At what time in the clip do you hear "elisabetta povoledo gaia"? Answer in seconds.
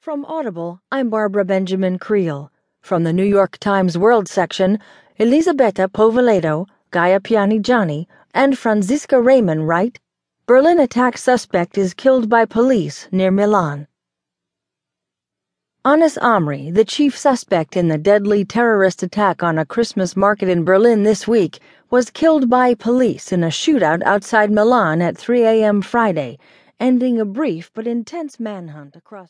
5.18-7.20